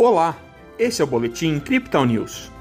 [0.00, 0.40] Olá,
[0.78, 2.52] esse é o Boletim Crypto News.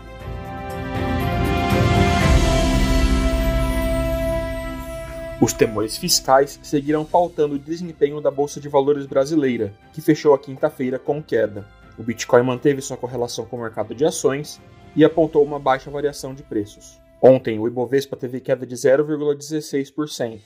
[5.39, 10.39] Os temores fiscais seguirão pautando o desempenho da Bolsa de Valores brasileira, que fechou a
[10.39, 11.67] quinta-feira com queda.
[11.95, 14.59] O Bitcoin manteve sua correlação com o mercado de ações
[14.95, 16.99] e apontou uma baixa variação de preços.
[17.21, 20.39] Ontem, o Ibovespa teve queda de 0,16%.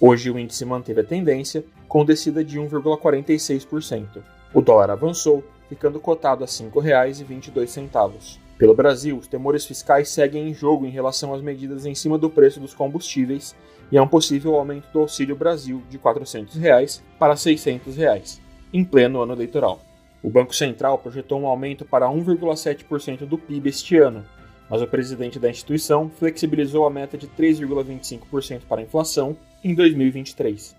[0.00, 4.20] Hoje, o índice manteve a tendência, com descida de 1,46%.
[4.52, 8.38] O dólar avançou ficando cotado a R$ 5,22.
[8.58, 12.28] Pelo Brasil, os temores fiscais seguem em jogo em relação às medidas em cima do
[12.28, 13.56] preço dos combustíveis
[13.90, 18.38] e a um possível aumento do Auxílio Brasil de 400 reais para 600 reais,
[18.70, 19.80] em pleno ano eleitoral.
[20.22, 24.26] O Banco Central projetou um aumento para 1,7% do PIB este ano,
[24.68, 29.34] mas o presidente da instituição flexibilizou a meta de 3,25% para a inflação
[29.64, 30.76] em 2023.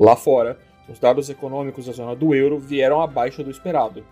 [0.00, 4.04] Lá fora, os dados econômicos da zona do euro vieram abaixo do esperado,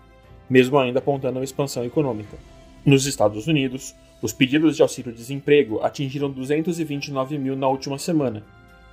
[0.51, 2.35] mesmo ainda apontando uma expansão econômica.
[2.85, 8.43] Nos Estados Unidos, os pedidos de auxílio-desemprego atingiram 229 mil na última semana,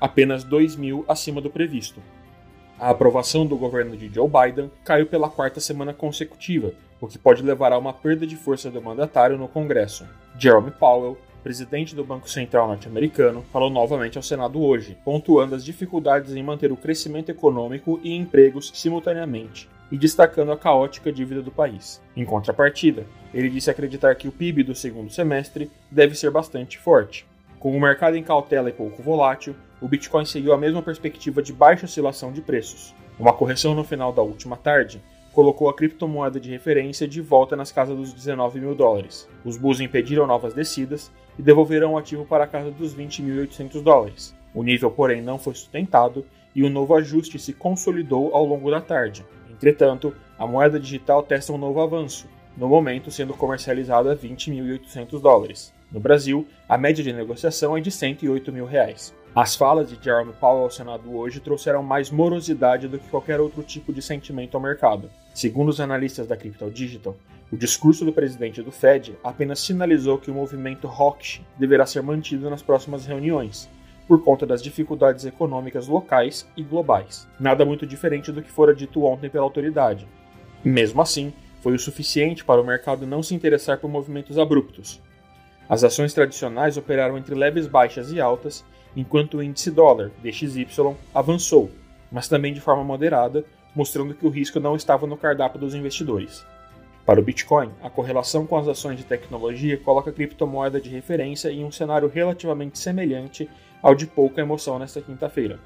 [0.00, 2.00] apenas 2 mil acima do previsto.
[2.78, 7.42] A aprovação do governo de Joe Biden caiu pela quarta semana consecutiva, o que pode
[7.42, 10.06] levar a uma perda de força do mandatário no Congresso.
[10.39, 16.36] Jerome Powell, presidente do Banco Central norte-americano, falou novamente ao Senado hoje, pontuando as dificuldades
[16.36, 22.02] em manter o crescimento econômico e empregos simultaneamente, e destacando a caótica dívida do país.
[22.14, 27.26] Em contrapartida, ele disse acreditar que o PIB do segundo semestre deve ser bastante forte.
[27.58, 31.54] Com o mercado em cautela e pouco volátil, o Bitcoin seguiu a mesma perspectiva de
[31.54, 32.94] baixa oscilação de preços.
[33.19, 35.00] Uma correção no final da última tarde
[35.39, 39.28] colocou a criptomoeda de referência de volta nas casas dos 19 mil dólares.
[39.44, 44.34] Os bulls impediram novas descidas e devolverão o ativo para a casa dos 20.800 dólares.
[44.53, 48.81] O nível, porém, não foi sustentado e o novo ajuste se consolidou ao longo da
[48.81, 49.25] tarde.
[49.48, 55.72] Entretanto, a moeda digital testa um novo avanço, no momento sendo comercializada a 20.800 dólares.
[55.93, 59.15] No Brasil, a média de negociação é de 108 mil reais.
[59.41, 63.62] As falas de Jerome Powell ao Senado hoje trouxeram mais morosidade do que qualquer outro
[63.62, 65.09] tipo de sentimento ao mercado.
[65.32, 67.15] Segundo os analistas da Crypto Digital,
[67.53, 72.50] o discurso do presidente do Fed apenas sinalizou que o movimento hawkish deverá ser mantido
[72.50, 73.71] nas próximas reuniões,
[74.09, 77.28] por conta das dificuldades econômicas locais e globais.
[77.38, 80.09] Nada muito diferente do que fora dito ontem pela autoridade.
[80.65, 85.00] Mesmo assim, foi o suficiente para o mercado não se interessar por movimentos abruptos.
[85.69, 88.65] As ações tradicionais operaram entre leves baixas e altas,
[88.98, 90.66] enquanto o índice dólar, DXY,
[91.14, 91.70] avançou,
[92.10, 96.44] mas também de forma moderada, mostrando que o risco não estava no cardápio dos investidores.
[97.06, 101.48] Para o Bitcoin, a correlação com as ações de tecnologia coloca a criptomoeda de referência
[101.48, 103.48] em um cenário relativamente semelhante
[103.81, 105.60] ao de pouca emoção nesta quinta-feira.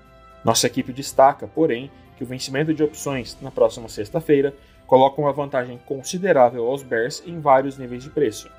[0.45, 4.55] Nossa equipe destaca, porém, que o vencimento de opções na próxima sexta-feira
[4.87, 8.51] coloca uma vantagem considerável aos bears em vários níveis de preço.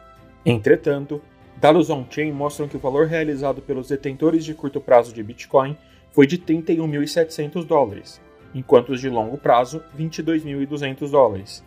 [0.44, 1.22] Entretanto,
[1.58, 5.78] dados on-chain mostram que o valor realizado pelos detentores de curto prazo de Bitcoin
[6.12, 8.22] foi de 31.700 dólares,
[8.54, 11.64] enquanto os de longo prazo, 22.200 dólares.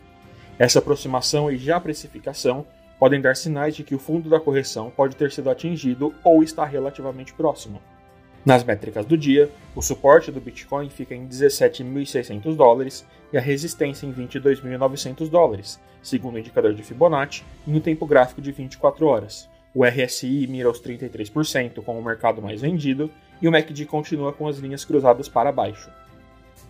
[0.59, 2.67] Essa aproximação e já precificação
[2.99, 6.65] podem dar sinais de que o fundo da correção pode ter sido atingido ou está
[6.65, 7.81] relativamente próximo.
[8.45, 14.07] Nas métricas do dia, o suporte do Bitcoin fica em 17.600 dólares e a resistência
[14.07, 19.49] em 22.900 dólares, segundo o indicador de Fibonacci, em um tempo gráfico de 24 horas.
[19.77, 23.11] O RSI mira os 33% com o mercado mais vendido
[23.43, 25.91] e o MACD continua com as linhas cruzadas para baixo.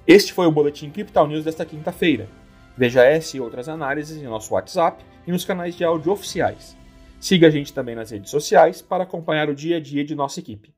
[0.04, 2.28] Este foi o Boletim Crypto News desta quinta-feira.
[2.76, 6.76] Veja essa e outras análises em nosso WhatsApp e nos canais de áudio oficiais.
[7.20, 10.40] Siga a gente também nas redes sociais para acompanhar o dia a dia de nossa
[10.40, 10.74] equipe.